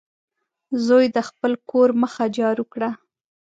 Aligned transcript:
زوی 0.85 1.05
د 1.15 1.17
خپل 1.29 1.51
کور 1.69 1.89
مخه 2.01 2.25
جارو 2.37 2.65
کړه. 2.73 2.89